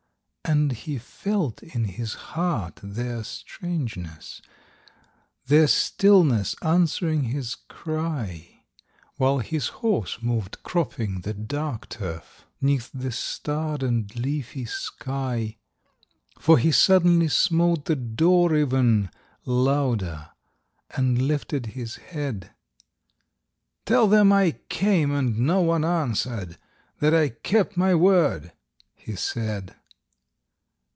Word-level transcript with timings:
And 0.43 0.73
he 0.73 0.97
felt 0.97 1.63
in 1.63 1.85
his 1.85 2.13
heart 2.35 2.81
their 2.83 3.23
strangeness, 3.23 4.41
Their 5.47 5.67
stillness 5.67 6.57
answering 6.61 7.23
his 7.25 7.55
cry, 7.55 8.65
While 9.15 9.39
his 9.39 9.67
horse 9.79 10.21
moved, 10.21 10.61
cropping 10.61 11.21
the 11.21 11.33
dark 11.33 11.87
turf, 11.87 12.45
'Neath 12.59 12.89
the 12.93 13.13
starred 13.13 13.81
and 13.81 14.13
leafy 14.17 14.65
sky; 14.65 15.55
For 16.37 16.57
he 16.57 16.73
suddenly 16.73 17.29
smote 17.29 17.85
the 17.85 17.95
door, 17.95 18.53
even 18.53 19.09
Louder, 19.45 20.31
and 20.89 21.21
lifted 21.21 21.67
his 21.67 21.95
head: 21.95 22.49
"Tell 23.85 24.05
them 24.05 24.33
I 24.33 24.57
came, 24.67 25.11
and 25.13 25.39
no 25.39 25.61
one 25.61 25.85
answered, 25.85 26.57
That 26.99 27.13
I 27.13 27.29
kept 27.29 27.77
my 27.77 27.95
word," 27.95 28.51
he 28.93 29.15
said. 29.15 29.75